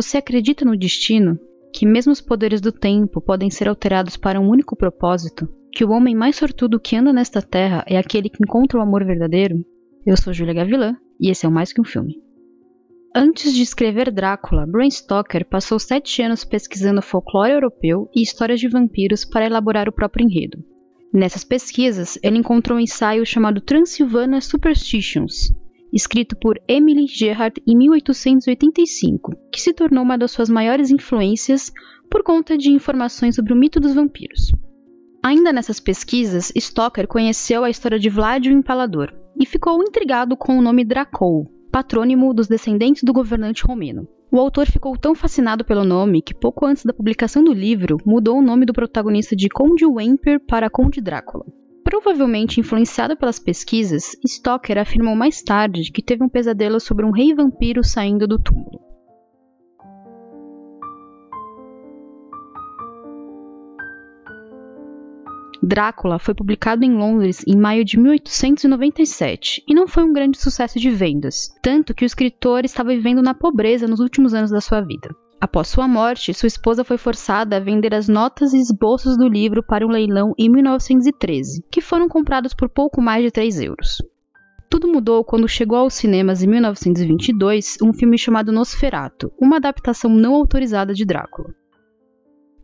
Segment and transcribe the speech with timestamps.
[0.00, 1.36] Você acredita no destino?
[1.74, 5.48] Que mesmo os poderes do tempo podem ser alterados para um único propósito?
[5.72, 9.04] Que o homem mais sortudo que anda nesta terra é aquele que encontra o amor
[9.04, 9.66] verdadeiro?
[10.06, 12.14] Eu sou Julia Gavilã e esse é o Mais Que Um Filme.
[13.12, 18.68] Antes de escrever Drácula, Bram Stoker passou sete anos pesquisando folclore europeu e histórias de
[18.68, 20.64] vampiros para elaborar o próprio enredo.
[21.12, 25.50] Nessas pesquisas, ele encontrou um ensaio chamado Transylvania Superstitions,
[25.92, 31.72] escrito por Emily Gerhardt em 1885, que se tornou uma das suas maiores influências
[32.10, 34.52] por conta de informações sobre o mito dos vampiros.
[35.22, 40.58] Ainda nessas pesquisas, Stoker conheceu a história de Vlad o Empalador e ficou intrigado com
[40.58, 44.08] o nome Dracul, patrônimo dos descendentes do governante romeno.
[44.30, 48.38] O autor ficou tão fascinado pelo nome que, pouco antes da publicação do livro, mudou
[48.38, 51.46] o nome do protagonista de Conde Wemper para Conde Drácula.
[51.88, 57.34] Provavelmente influenciado pelas pesquisas, Stoker afirmou mais tarde que teve um pesadelo sobre um rei
[57.34, 58.78] vampiro saindo do túmulo.
[65.62, 70.78] Drácula foi publicado em Londres em maio de 1897 e não foi um grande sucesso
[70.78, 74.82] de vendas, tanto que o escritor estava vivendo na pobreza nos últimos anos da sua
[74.82, 75.08] vida.
[75.40, 79.62] Após sua morte, sua esposa foi forçada a vender as notas e esboços do livro
[79.62, 83.98] para um leilão em 1913, que foram comprados por pouco mais de 3 euros.
[84.68, 90.34] Tudo mudou quando chegou aos cinemas em 1922 um filme chamado Nosferatu, uma adaptação não
[90.34, 91.54] autorizada de Drácula.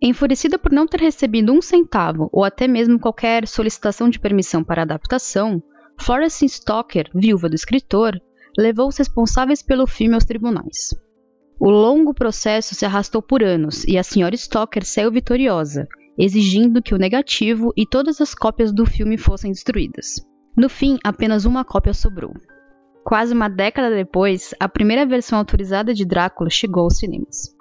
[0.00, 4.80] Enfurecida por não ter recebido um centavo ou até mesmo qualquer solicitação de permissão para
[4.80, 5.62] a adaptação,
[6.00, 8.18] Florence Stoker, viúva do escritor,
[8.58, 10.88] levou os responsáveis pelo filme aos tribunais.
[11.64, 14.36] O longo processo se arrastou por anos e a Sra.
[14.36, 15.86] Stoker saiu vitoriosa,
[16.18, 20.26] exigindo que o negativo e todas as cópias do filme fossem destruídas.
[20.56, 22.34] No fim, apenas uma cópia sobrou.
[23.04, 27.54] Quase uma década depois, a primeira versão autorizada de Drácula chegou aos cinemas.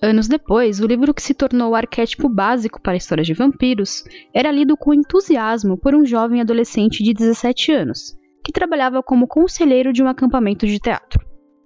[0.00, 4.52] Anos depois, o livro que se tornou o arquétipo básico para histórias de vampiros era
[4.52, 10.00] lido com entusiasmo por um jovem adolescente de 17 anos, que trabalhava como conselheiro de
[10.00, 11.19] um acampamento de teatro.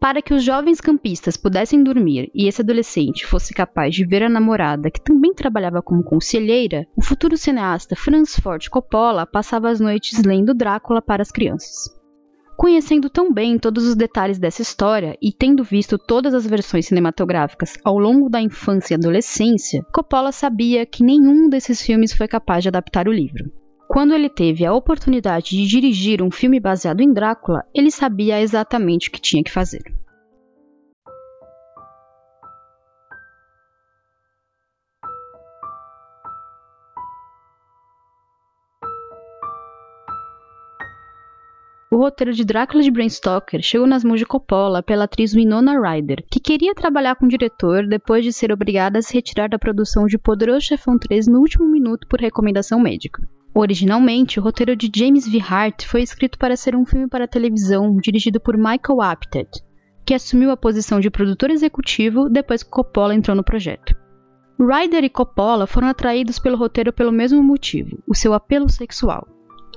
[0.05, 4.29] Para que os jovens campistas pudessem dormir e esse adolescente fosse capaz de ver a
[4.29, 10.23] namorada, que também trabalhava como conselheira, o futuro cineasta Franz Ford Coppola passava as noites
[10.23, 11.89] lendo Drácula para as crianças.
[12.55, 17.79] Conhecendo tão bem todos os detalhes dessa história e tendo visto todas as versões cinematográficas
[17.83, 22.69] ao longo da infância e adolescência, Coppola sabia que nenhum desses filmes foi capaz de
[22.69, 23.51] adaptar o livro.
[23.89, 29.09] Quando ele teve a oportunidade de dirigir um filme baseado em Drácula, ele sabia exatamente
[29.09, 29.83] o que tinha que fazer.
[41.95, 45.81] O roteiro de Drácula de Bram Stoker chegou nas mãos de Coppola pela atriz Winona
[45.81, 49.61] Ryder, que queria trabalhar com o diretor depois de ser obrigada a se retirar da
[49.61, 53.23] produção de Poderoso Chefão 3 no último minuto por recomendação médica.
[53.57, 55.39] Originalmente, o roteiro de James V.
[55.41, 59.49] Hart foi escrito para ser um filme para televisão dirigido por Michael Apted,
[60.05, 63.95] que assumiu a posição de produtor executivo depois que Coppola entrou no projeto.
[64.59, 69.27] Ryder e Coppola foram atraídos pelo roteiro pelo mesmo motivo, o seu apelo sexual.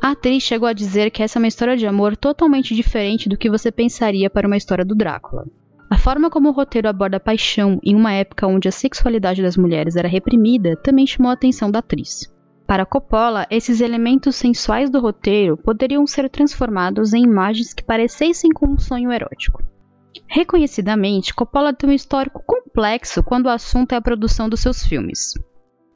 [0.02, 3.38] A atriz chegou a dizer que essa é uma história de amor totalmente diferente do
[3.38, 5.46] que você pensaria para uma história do Drácula.
[5.90, 9.56] A forma como o roteiro aborda a paixão em uma época onde a sexualidade das
[9.56, 12.36] mulheres era reprimida também chamou a atenção da atriz.
[12.68, 18.68] Para Coppola, esses elementos sensuais do roteiro poderiam ser transformados em imagens que parecessem com
[18.68, 19.64] um sonho erótico.
[20.28, 25.34] Reconhecidamente, Coppola tem um histórico complexo quando o assunto é a produção dos seus filmes.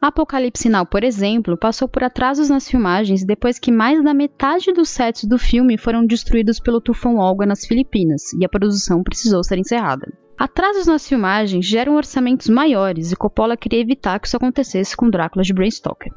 [0.02, 4.88] Apocalipse Now, por exemplo, passou por atrasos nas filmagens depois que mais da metade dos
[4.88, 9.58] sets do filme foram destruídos pelo tufão Olga nas Filipinas e a produção precisou ser
[9.58, 10.12] encerrada.
[10.40, 15.44] Atrasos nas filmagens geram orçamentos maiores e Coppola queria evitar que isso acontecesse com Drácula
[15.44, 16.12] de Bram Stoker.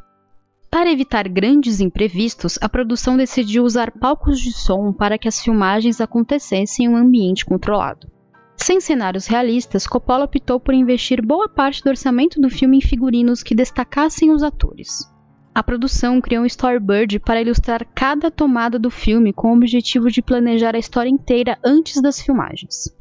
[0.74, 6.00] Para evitar grandes imprevistos, a produção decidiu usar palcos de som para que as filmagens
[6.00, 8.10] acontecessem em um ambiente controlado.
[8.56, 13.40] Sem cenários realistas, Coppola optou por investir boa parte do orçamento do filme em figurinos
[13.40, 15.08] que destacassem os atores.
[15.54, 20.20] A produção criou um storyboard para ilustrar cada tomada do filme com o objetivo de
[20.20, 22.92] planejar a história inteira antes das filmagens.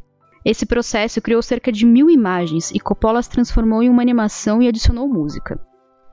[0.45, 4.67] Esse processo criou cerca de mil imagens e Coppola as transformou em uma animação e
[4.67, 5.59] adicionou música.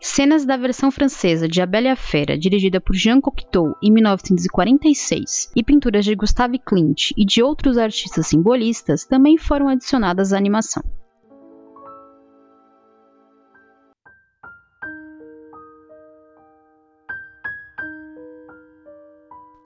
[0.02, 3.92] Cenas da versão francesa de A Bela e a Fera, dirigida por Jean Cocteau em
[3.92, 10.38] 1946, e pinturas de Gustave Klimt e de outros artistas simbolistas também foram adicionadas à
[10.38, 10.82] animação.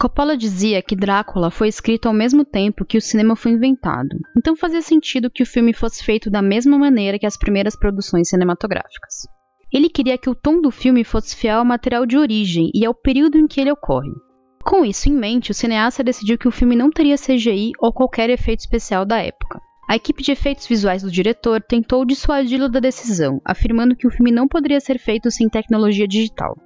[0.01, 4.57] Coppola dizia que Drácula foi escrito ao mesmo tempo que o cinema foi inventado, então
[4.57, 9.29] fazia sentido que o filme fosse feito da mesma maneira que as primeiras produções cinematográficas.
[9.75, 12.95] Ele queria que o tom do filme fosse fiel ao material de origem e ao
[12.95, 14.13] período em que ele ocorre.
[14.63, 18.31] Com isso em mente, o cineasta decidiu que o filme não teria CGI ou qualquer
[18.31, 19.61] efeito especial da época.
[19.91, 24.31] A equipe de efeitos visuais do diretor tentou dissuadi-lo da decisão, afirmando que o filme
[24.31, 26.57] não poderia ser feito sem tecnologia digital.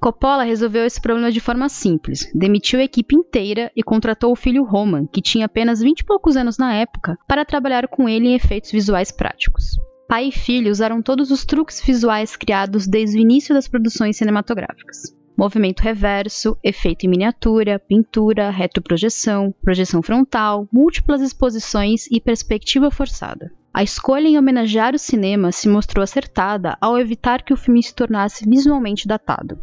[0.00, 4.64] Coppola resolveu esse problema de forma simples, demitiu a equipe inteira e contratou o filho
[4.64, 8.34] Roman, que tinha apenas 20 e poucos anos na época, para trabalhar com ele em
[8.34, 9.76] efeitos visuais práticos.
[10.08, 15.14] Pai e filho usaram todos os truques visuais criados desde o início das produções cinematográficas
[15.36, 23.52] movimento reverso, efeito em miniatura, pintura, retroprojeção, projeção frontal, múltiplas exposições e perspectiva forçada.
[23.72, 27.94] A escolha em homenagear o cinema se mostrou acertada ao evitar que o filme se
[27.94, 29.58] tornasse visualmente datado.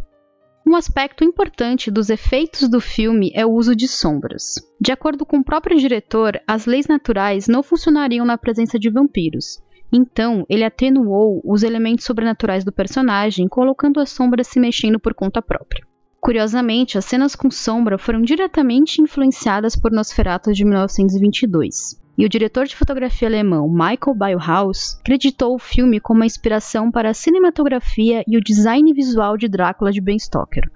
[0.66, 4.54] Um aspecto importante dos efeitos do filme é o uso de sombras.
[4.80, 9.60] De acordo com o próprio diretor, as leis naturais não funcionariam na presença de vampiros,
[9.94, 15.40] então, ele atenuou os elementos sobrenaturais do personagem, colocando as sombras se mexendo por conta
[15.40, 15.86] própria.
[16.20, 22.02] Curiosamente, as cenas com sombra foram diretamente influenciadas por Nosferatu de 1922.
[22.18, 27.10] E o diretor de fotografia alemão Michael Bauhaus acreditou o filme como uma inspiração para
[27.10, 30.72] a cinematografia e o design visual de Drácula de Ben Stoker.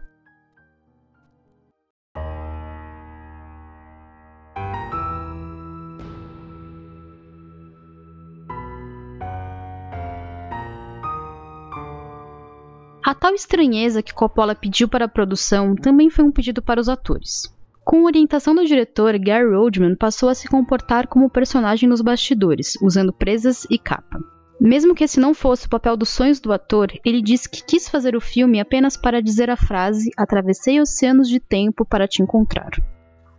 [13.07, 16.89] A tal estranheza que Coppola pediu para a produção também foi um pedido para os
[16.89, 17.43] atores.
[17.81, 23.13] Com orientação do diretor, Gary Oldman passou a se comportar como personagem nos bastidores, usando
[23.13, 24.19] presas e capa.
[24.59, 27.87] Mesmo que esse não fosse o papel dos sonhos do ator, ele disse que quis
[27.87, 32.71] fazer o filme apenas para dizer a frase: Atravessei oceanos de tempo para te encontrar.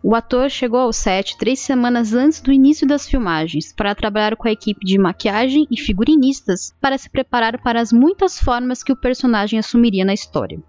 [0.03, 4.47] O ator chegou ao set três semanas antes do início das filmagens para trabalhar com
[4.47, 8.97] a equipe de maquiagem e figurinistas para se preparar para as muitas formas que o
[8.97, 10.63] personagem assumiria na história.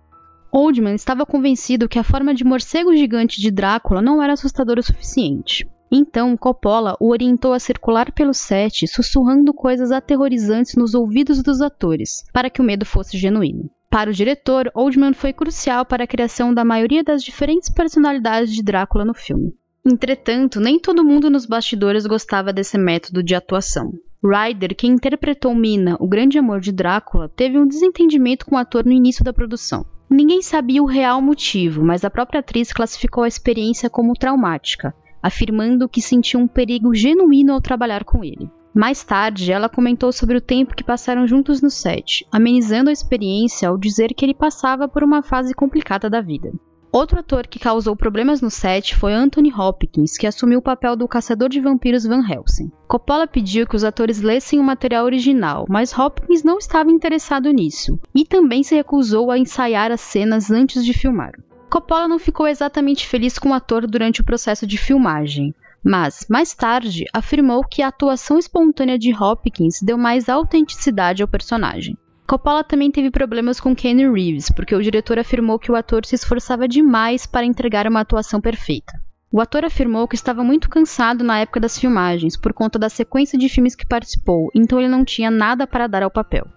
[0.51, 4.83] Oldman estava convencido que a forma de morcego gigante de Drácula não era assustadora o
[4.83, 5.69] suficiente.
[5.91, 12.23] Então, Coppola o orientou a circular pelo set, sussurrando coisas aterrorizantes nos ouvidos dos atores,
[12.33, 13.69] para que o medo fosse genuíno.
[13.89, 18.61] Para o diretor, Oldman foi crucial para a criação da maioria das diferentes personalidades de
[18.61, 19.55] Drácula no filme.
[19.83, 23.91] Entretanto, nem todo mundo nos bastidores gostava desse método de atuação.
[24.23, 28.85] Ryder, quem interpretou Mina, o grande amor de Drácula, teve um desentendimento com o ator
[28.85, 29.83] no início da produção.
[30.07, 34.93] Ninguém sabia o real motivo, mas a própria atriz classificou a experiência como traumática,
[35.23, 38.51] afirmando que sentiu um perigo genuíno ao trabalhar com ele.
[38.73, 43.67] Mais tarde, ela comentou sobre o tempo que passaram juntos no set, amenizando a experiência
[43.67, 46.51] ao dizer que ele passava por uma fase complicada da vida.
[46.91, 51.07] Outro ator que causou problemas no set foi Anthony Hopkins, que assumiu o papel do
[51.07, 52.71] caçador de vampiros Van Helsing.
[52.87, 57.99] Coppola pediu que os atores lessem o material original, mas Hopkins não estava interessado nisso,
[58.13, 61.33] e também se recusou a ensaiar as cenas antes de filmar.
[61.69, 65.53] Coppola não ficou exatamente feliz com o ator durante o processo de filmagem,
[65.83, 71.97] mas, mais tarde, afirmou que a atuação espontânea de Hopkins deu mais autenticidade ao personagem.
[72.27, 76.13] Coppola também teve problemas com Kenny Reeves, porque o diretor afirmou que o ator se
[76.13, 78.93] esforçava demais para entregar uma atuação perfeita.
[79.31, 83.37] O ator afirmou que estava muito cansado na época das filmagens, por conta da sequência
[83.37, 86.47] de filmes que participou, então ele não tinha nada para dar ao papel.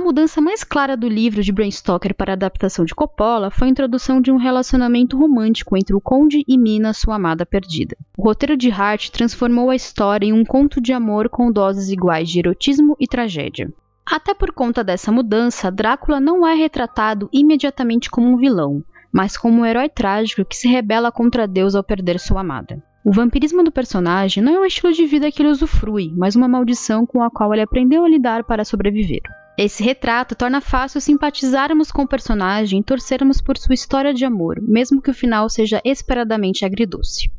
[0.00, 3.68] A mudança mais clara do livro de Bram Stoker para a adaptação de Coppola foi
[3.68, 7.94] a introdução de um relacionamento romântico entre o conde e Mina, sua amada perdida.
[8.16, 12.30] O roteiro de Hart transformou a história em um conto de amor com doses iguais
[12.30, 13.70] de erotismo e tragédia.
[14.06, 19.60] Até por conta dessa mudança, Drácula não é retratado imediatamente como um vilão, mas como
[19.60, 22.82] um herói trágico que se rebela contra Deus ao perder sua amada.
[23.04, 26.48] O vampirismo do personagem não é um estilo de vida que ele usufrui, mas uma
[26.48, 29.20] maldição com a qual ele aprendeu a lidar para sobreviver.
[29.62, 34.58] Esse retrato torna fácil simpatizarmos com o personagem e torcermos por sua história de amor,
[34.58, 37.30] mesmo que o final seja esperadamente agridoce.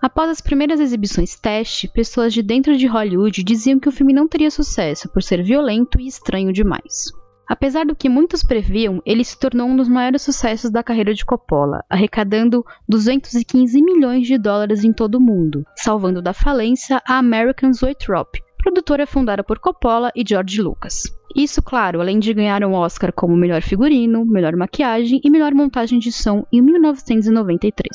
[0.00, 4.28] Após as primeiras exibições teste, pessoas de dentro de Hollywood diziam que o filme não
[4.28, 7.10] teria sucesso por ser violento e estranho demais.
[7.48, 11.24] Apesar do que muitos previam, ele se tornou um dos maiores sucessos da carreira de
[11.24, 17.72] Coppola, arrecadando 215 milhões de dólares em todo o mundo, salvando da falência a American
[17.72, 21.02] Zoetrope, produtora fundada por Coppola e George Lucas.
[21.34, 25.98] Isso, claro, além de ganhar um Oscar como melhor figurino, melhor maquiagem e melhor montagem
[25.98, 27.88] de som em 1993.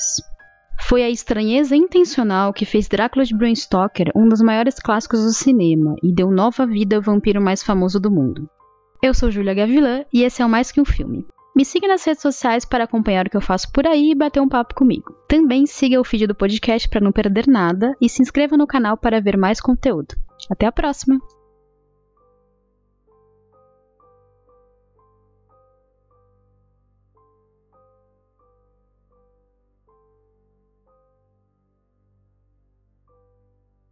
[0.81, 5.31] Foi a estranheza intencional que fez Drácula de Bram Stoker um dos maiores clássicos do
[5.31, 8.49] cinema e deu nova vida ao vampiro mais famoso do mundo.
[9.01, 11.25] Eu sou Julia Gavilã e esse é o Mais Que Um Filme.
[11.55, 14.41] Me siga nas redes sociais para acompanhar o que eu faço por aí e bater
[14.41, 15.15] um papo comigo.
[15.27, 18.97] Também siga o feed do podcast para não perder nada e se inscreva no canal
[18.97, 20.15] para ver mais conteúdo.
[20.49, 21.19] Até a próxima!